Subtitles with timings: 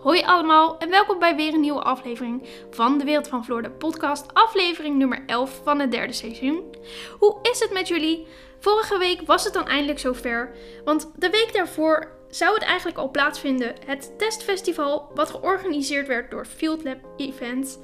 [0.00, 3.70] Hoi allemaal en welkom bij weer een nieuwe aflevering van de Wereld van Floor, de
[3.70, 6.74] podcast, aflevering nummer 11 van het derde seizoen.
[7.18, 8.26] Hoe is het met jullie?
[8.58, 10.54] Vorige week was het dan eindelijk zover,
[10.84, 16.44] want de week daarvoor zou het eigenlijk al plaatsvinden, het testfestival wat georganiseerd werd door
[16.44, 17.78] Field Lab Events.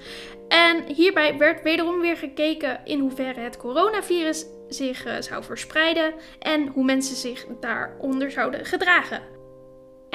[0.48, 6.66] En hierbij werd wederom weer gekeken in hoeverre het coronavirus zich eh, zou verspreiden en
[6.66, 9.35] hoe mensen zich daaronder zouden gedragen.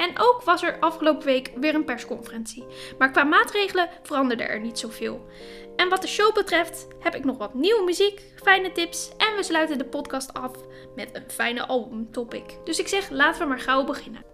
[0.02, 2.64] En ook was er afgelopen week weer een persconferentie.
[2.98, 5.26] Maar qua maatregelen veranderde er niet zoveel.
[5.76, 9.42] En wat de show betreft heb ik nog wat nieuwe muziek, fijne tips en we
[9.42, 10.52] sluiten de podcast af
[10.94, 12.56] met een fijne albumtopic.
[12.64, 14.24] Dus ik zeg laten we maar gauw beginnen.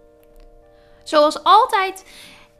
[1.03, 2.05] Zoals altijd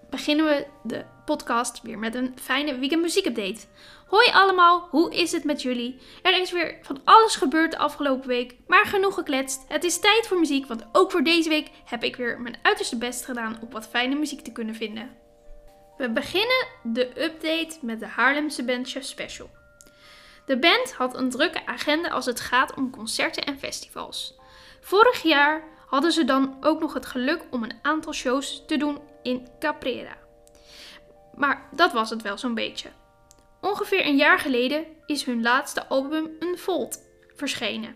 [0.09, 3.65] beginnen we de podcast weer met een fijne weekend muziekupdate.
[4.09, 6.01] Hoi allemaal, hoe is het met jullie?
[6.21, 9.65] Er is weer van alles gebeurd de afgelopen week, maar genoeg gekletst.
[9.67, 12.97] Het is tijd voor muziek, want ook voor deze week heb ik weer mijn uiterste
[12.97, 15.17] best gedaan om wat fijne muziek te kunnen vinden.
[15.97, 19.49] We beginnen de update met de Haarlemse band Chef Special.
[20.45, 24.35] De band had een drukke agenda als het gaat om concerten en festivals.
[24.81, 28.99] Vorig jaar hadden ze dan ook nog het geluk om een aantal shows te doen
[29.23, 30.17] in Caprera.
[31.35, 32.89] Maar dat was het wel zo'n beetje.
[33.61, 36.99] Ongeveer een jaar geleden is hun laatste album Unfold
[37.35, 37.95] verschenen.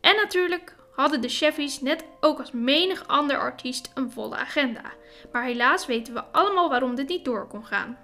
[0.00, 4.92] En natuurlijk hadden de Chevys net ook als menig ander artiest een volle agenda.
[5.32, 7.98] Maar helaas weten we allemaal waarom dit niet door kon gaan.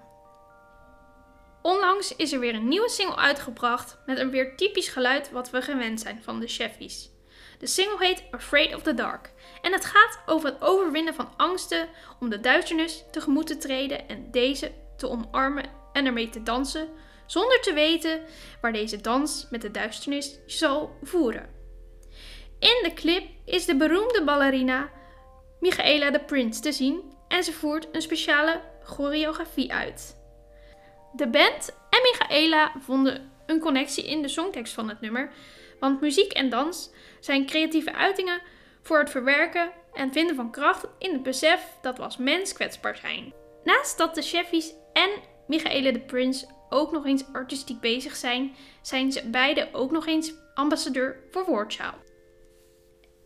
[1.61, 5.61] Onlangs is er weer een nieuwe single uitgebracht met een weer typisch geluid wat we
[5.61, 7.09] gewend zijn van de Chevys.
[7.59, 11.89] De single heet Afraid of the Dark en het gaat over het overwinnen van angsten
[12.19, 16.89] om de duisternis tegemoet te treden en deze te omarmen en ermee te dansen,
[17.25, 18.21] zonder te weten
[18.61, 21.49] waar deze dans met de duisternis zal voeren.
[22.59, 24.89] In de clip is de beroemde ballerina
[25.59, 30.19] Michaela de Prince te zien en ze voert een speciale choreografie uit.
[31.13, 35.31] De band en Michaela vonden een connectie in de songtekst van het nummer,
[35.79, 38.41] want muziek en dans zijn creatieve uitingen
[38.81, 42.97] voor het verwerken en vinden van kracht in het besef dat we als mens kwetsbaar
[42.97, 43.33] zijn.
[43.63, 45.09] Naast dat de Cheffies en
[45.47, 50.33] Michaela de Prince ook nog eens artistiek bezig zijn, zijn ze beide ook nog eens
[50.53, 51.93] ambassadeur voor Woordschaal.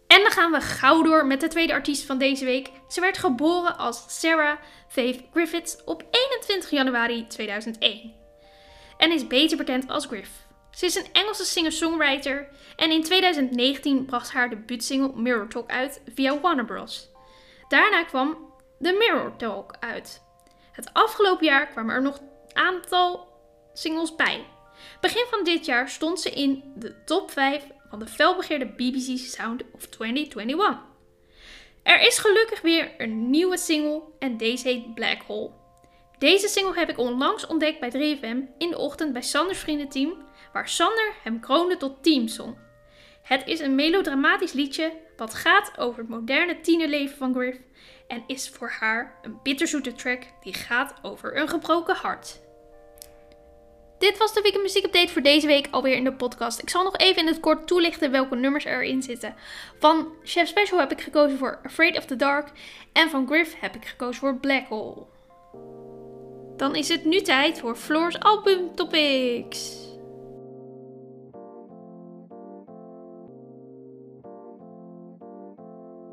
[0.07, 2.71] En dan gaan we gauw door met de tweede artiest van deze week.
[2.87, 8.13] Ze werd geboren als Sarah Faith Griffiths op 21 januari 2001
[8.97, 10.29] en is beter bekend als Griff.
[10.71, 16.39] Ze is een Engelse singer-songwriter en in 2019 bracht haar debuutsingle Mirror Talk uit via
[16.39, 17.09] Warner Bros.
[17.67, 18.37] Daarna kwam
[18.81, 20.24] The Mirror Talk uit.
[20.75, 22.19] Het afgelopen jaar kwamen er nog
[22.53, 23.27] aantal
[23.73, 24.45] singles bij.
[25.01, 29.63] Begin van dit jaar stond ze in de top 5 van de felbegeerde BBC Sound
[29.71, 30.79] of 2021.
[31.83, 35.51] Er is gelukkig weer een nieuwe single en deze heet Black Hole.
[36.17, 40.69] Deze single heb ik onlangs ontdekt bij 3FM in de ochtend bij Sanders vriendenteam, waar
[40.69, 42.64] Sander hem kroonde tot teamsong.
[43.25, 47.57] Het is een melodramatisch liedje wat gaat over het moderne tienerleven van Griff
[48.07, 52.39] en is voor haar een bitterzoete track die gaat over een gebroken hart.
[53.97, 56.61] Dit was de Weekend Muziek Update voor deze week alweer in de podcast.
[56.61, 59.35] Ik zal nog even in het kort toelichten welke nummers erin zitten.
[59.79, 62.51] Van Chef Special heb ik gekozen voor Afraid of the Dark
[62.93, 65.05] en van Griff heb ik gekozen voor Black Hole.
[66.57, 69.84] Dan is het nu tijd voor Floor's album topics.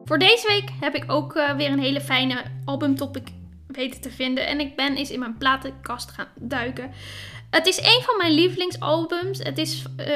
[0.04, 3.28] Voor deze week heb ik ook uh, weer een hele fijne albumtopic
[3.66, 4.46] weten te vinden.
[4.46, 6.90] En ik ben eens in mijn platenkast gaan duiken.
[7.50, 9.38] Het is een van mijn lievelingsalbums.
[9.38, 10.06] Het is uh,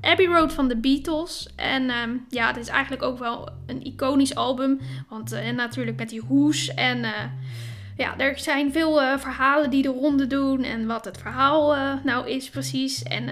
[0.00, 1.48] Abbey Road van de Beatles.
[1.56, 1.94] En uh,
[2.28, 4.80] ja, het is eigenlijk ook wel een iconisch album.
[5.08, 6.74] Want uh, natuurlijk met die hoes.
[6.74, 7.06] En
[7.96, 10.62] ja, er zijn veel verhalen die de ronde doen.
[10.62, 13.02] En wat het verhaal nou is precies.
[13.02, 13.24] En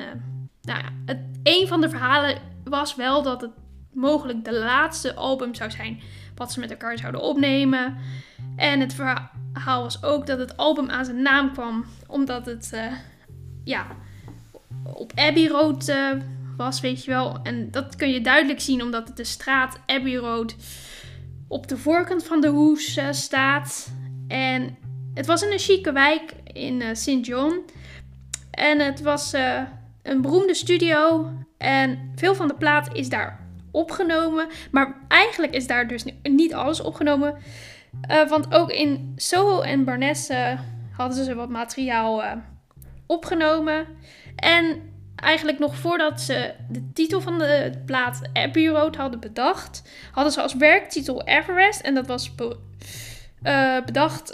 [0.62, 3.50] nou ja, het, een van de verhalen was wel dat het
[3.96, 6.00] mogelijk de laatste album zou zijn
[6.34, 7.96] wat ze met elkaar zouden opnemen.
[8.56, 12.93] En het verhaal was ook dat het album aan zijn naam kwam omdat het uh,
[13.64, 13.87] ja,
[14.82, 16.10] op Abbey Road uh,
[16.56, 17.38] was, weet je wel.
[17.43, 20.56] En dat kun je duidelijk zien omdat het de straat Abbey Road
[21.49, 23.92] op de voorkant van de hoes uh, staat.
[24.28, 24.76] En
[25.14, 27.26] het was in een chique wijk in St.
[27.26, 27.64] John.
[28.50, 29.62] En het was eh,
[30.02, 31.31] een beroemde studio.
[31.58, 33.45] En veel van de plaat is daar
[33.76, 34.49] opgenomen.
[34.70, 37.34] Maar eigenlijk is daar dus niet alles opgenomen.
[38.11, 40.61] Uh, want ook in Soho en Barnes uh,
[40.93, 42.32] hadden ze wat materiaal uh,
[43.06, 43.87] opgenomen.
[44.37, 44.82] En
[45.17, 49.82] eigenlijk nog voordat ze de titel van de plaat Abbey Road hadden bedacht,
[50.12, 51.81] hadden ze als werktitel Everest.
[51.81, 52.56] En dat was be
[53.84, 54.32] bedacht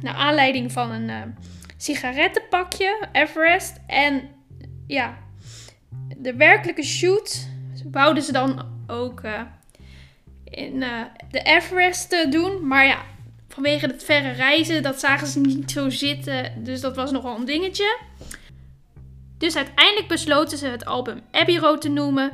[0.00, 1.34] naar aanleiding van een
[1.76, 3.80] sigarettenpakje, Everest.
[3.86, 4.28] En
[4.86, 5.16] ja,
[6.16, 7.48] de werkelijke shoot
[7.90, 9.40] wouden ze dan ook uh,
[10.44, 11.00] in uh,
[11.30, 12.66] de Everest uh, doen.
[12.66, 13.02] Maar ja,
[13.48, 16.64] vanwege het verre reizen, dat zagen ze niet zo zitten.
[16.64, 17.98] Dus dat was nogal een dingetje.
[19.38, 22.32] Dus uiteindelijk besloten ze het album Abbey Road te noemen.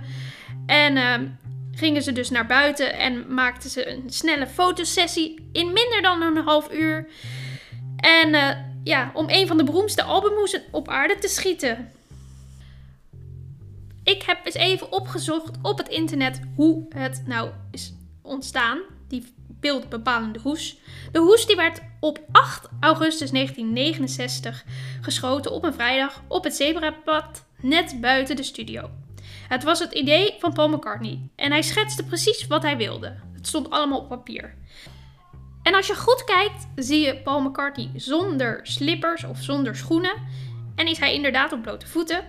[0.67, 1.27] En ehm,
[1.73, 6.45] gingen ze dus naar buiten en maakten ze een snelle fotosessie in minder dan een
[6.45, 7.09] half uur.
[7.97, 11.93] En ja, om een van de beroemdste albumhoesen op aarde te schieten.
[14.09, 18.81] Ik heb eens even opgezocht op het internet hoe het nou is ontstaan.
[19.09, 20.79] Die beeldbepalende hoes.
[21.13, 24.65] De hoes die werd op 8 augustus 1969
[25.01, 28.91] geschoten op een vrijdag op het zebrapad net buiten de studio.
[29.49, 33.17] Het was het idee van Paul McCartney en hij schetste precies wat hij wilde.
[33.33, 34.55] Het stond allemaal op papier.
[35.63, 40.15] En als je goed kijkt, zie je Paul McCartney zonder slippers of zonder schoenen.
[40.75, 42.25] En is hij inderdaad op blote voeten.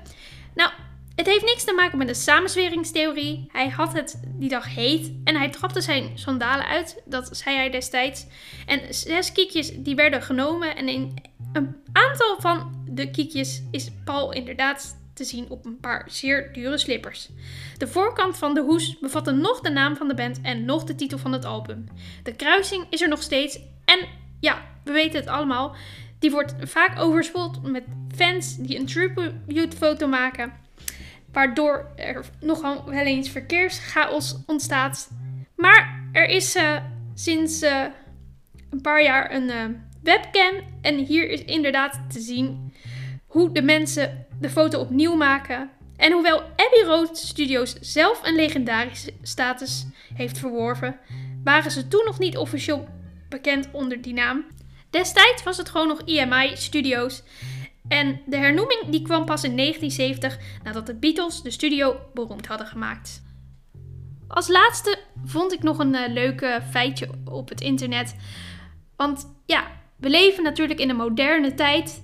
[0.56, 0.72] Nou,
[1.20, 3.50] het heeft niks te maken met de samenzweringstheorie.
[3.52, 7.02] Hij had het die dag heet en hij trapte zijn sandalen uit.
[7.06, 8.26] Dat zei hij destijds.
[8.66, 10.76] En zes kiekjes die werden genomen.
[10.76, 11.14] En in
[11.54, 16.78] een aantal van de kiekjes is Paul inderdaad te zien op een paar zeer dure
[16.78, 17.30] slippers.
[17.78, 20.96] De voorkant van de hoes bevatte nog de naam van de band en nog de
[20.96, 21.86] titel van het album.
[22.24, 24.08] De kruising is er nog steeds en
[24.40, 25.76] ja, we weten het allemaal.
[26.20, 27.84] Die wordt vaak overspoeld met
[28.16, 30.68] fans die een tribute foto maken
[31.32, 35.10] waardoor er nogal wel eens verkeerschaos ontstaat.
[35.56, 36.78] Maar er is uh,
[37.14, 37.86] sinds uh,
[38.70, 39.66] een paar jaar een uh,
[40.04, 42.74] webcam en hier is inderdaad te zien
[43.26, 45.70] hoe de mensen de foto opnieuw maken.
[45.96, 51.00] En hoewel Abbey Road Studios zelf een legendarische status heeft verworven,
[51.44, 52.88] waren ze toen nog niet officieel
[53.30, 54.46] bekend onder die naam.
[54.90, 57.24] Destijds was het gewoon nog EMI Studios
[57.90, 62.68] en de hernoeming die kwam pas in 1970 nadat de Beatles de studio beroemd hadden
[62.68, 63.24] gemaakt.
[64.28, 68.16] Als laatste vond ik nog een uh, leuke feitje op het internet.
[68.96, 72.04] Want ja, we leven natuurlijk in een moderne tijd.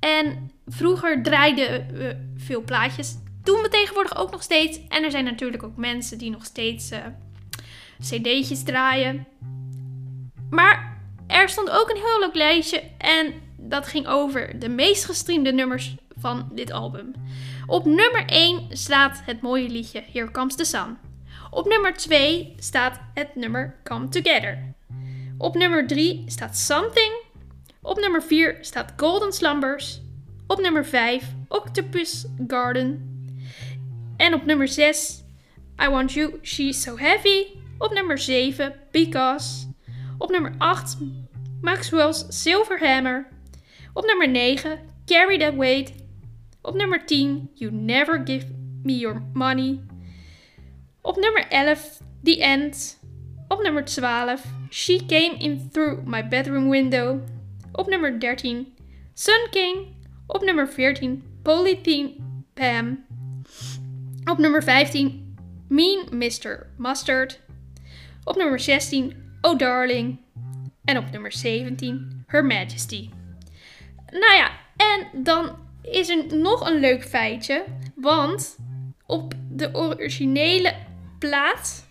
[0.00, 3.14] En vroeger draaiden we veel plaatjes.
[3.42, 4.80] Doen we tegenwoordig ook nog steeds.
[4.88, 6.98] En er zijn natuurlijk ook mensen die nog steeds uh,
[8.00, 9.26] cd'tjes draaien.
[10.50, 12.82] Maar er stond ook een heel leuk lijstje.
[12.98, 13.34] En
[13.74, 17.12] dat ging over de meest gestreamde nummers van dit album.
[17.66, 20.98] Op nummer 1 staat het mooie liedje Here Comes the Sun.
[21.50, 24.74] Op nummer 2 staat het nummer Come Together.
[25.38, 27.12] Op nummer 3 staat Something.
[27.82, 30.00] Op nummer 4 staat Golden Slumbers.
[30.46, 33.12] Op nummer 5 Octopus Garden.
[34.16, 35.22] En op nummer 6
[35.82, 37.46] I Want You, She's So Heavy.
[37.78, 39.66] Op nummer 7 Because.
[40.18, 40.96] Op nummer 8
[41.60, 43.32] Maxwell's Silver Hammer.
[43.94, 45.92] Op nummer 9, Carry That Weight.
[46.62, 48.44] Op nummer 10, You Never Give
[48.82, 49.80] Me Your Money.
[51.02, 52.98] Op nummer 11, The End.
[53.48, 57.20] Op nummer 12, She Came In Through My Bedroom Window.
[57.72, 58.66] Op nummer 13,
[59.14, 59.86] Sun King.
[60.26, 62.14] Op nummer 14, Polythene
[62.54, 63.04] Pam.
[64.24, 65.36] Op nummer 15,
[65.68, 66.66] Mean Mr.
[66.78, 67.40] Mustard.
[68.24, 70.18] Op nummer 16, Oh Darling.
[70.84, 73.10] En op nummer 17, Her Majesty.
[74.20, 77.64] Nou ja, en dan is er nog een leuk feitje.
[77.94, 78.56] Want
[79.06, 80.74] op de originele
[81.18, 81.86] plaat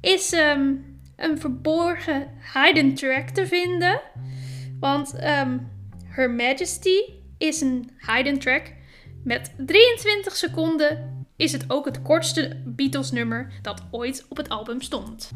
[0.00, 4.00] is um, een verborgen hidden track te vinden.
[4.80, 5.70] Want um,
[6.04, 6.98] Her Majesty
[7.38, 8.72] is een hidden track.
[9.24, 14.80] Met 23 seconden is het ook het kortste Beatles nummer dat ooit op het album
[14.80, 15.30] stond.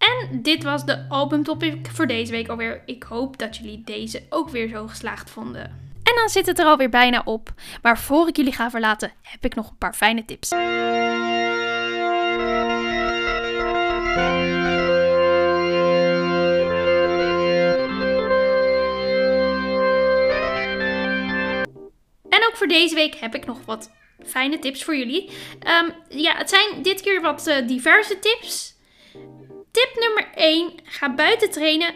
[0.00, 2.82] En dit was de albumtopic voor deze week alweer.
[2.86, 5.64] Ik hoop dat jullie deze ook weer zo geslaagd vonden.
[6.02, 7.52] En dan zit het er alweer bijna op.
[7.82, 10.50] Maar voor ik jullie ga verlaten, heb ik nog een paar fijne tips.
[22.28, 23.90] En ook voor deze week heb ik nog wat
[24.26, 25.30] fijne tips voor jullie.
[25.82, 28.78] Um, ja, het zijn dit keer wat uh, diverse tips.
[29.80, 30.72] Tip nummer 1.
[30.84, 31.94] Ga buiten trainen.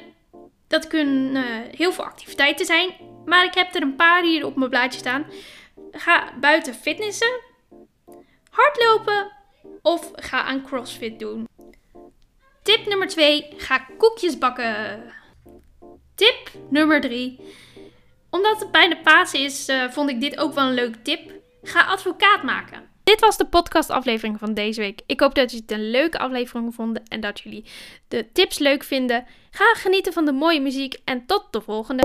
[0.67, 2.95] Dat kunnen heel veel activiteiten zijn.
[3.25, 5.27] maar ik heb er een paar hier op mijn blaadje staan.
[5.91, 7.41] Ga buiten fitnessen,
[8.51, 9.33] hardlopen
[9.83, 11.49] of ga aan CrossFit doen.
[12.63, 13.55] Tip nummer 2.
[13.57, 15.03] Ga koekjes bakken.
[16.15, 17.41] Tip nummer 3.
[18.31, 21.33] Omdat het bijna Pasen is, uh, vond ik dit ook wel een leuke tip.
[21.63, 22.94] Ga advocaat maken.
[23.05, 25.01] Dit was de podcastaflevering van deze week.
[25.07, 27.65] Ik hoop dat jullie het een leuke aflevering vonden en dat jullie
[28.09, 29.27] de tips leuk vinden.
[29.51, 32.03] Ga genieten van de mooie muziek en tot de volgende.